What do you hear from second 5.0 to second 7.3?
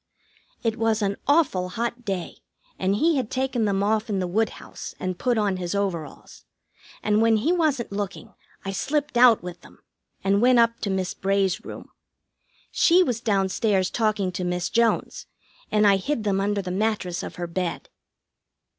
put on his overalls, and